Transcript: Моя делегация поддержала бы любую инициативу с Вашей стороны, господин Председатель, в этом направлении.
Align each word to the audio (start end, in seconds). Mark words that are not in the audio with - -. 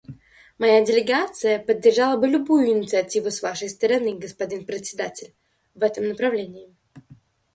Моя 0.57 0.83
делегация 0.83 1.59
поддержала 1.59 2.17
бы 2.19 2.27
любую 2.27 2.69
инициативу 2.71 3.29
с 3.29 3.43
Вашей 3.43 3.69
стороны, 3.69 4.17
господин 4.17 4.65
Председатель, 4.65 5.35
в 5.75 5.83
этом 5.83 6.07
направлении. 6.07 6.73